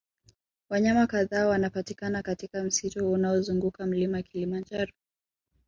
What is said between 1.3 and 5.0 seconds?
wanapatikana katika msitu unaozunguka mlima kilimanjaro